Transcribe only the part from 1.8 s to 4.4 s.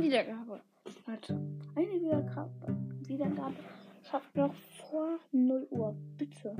Wiedergabe, Wiedergabe schafft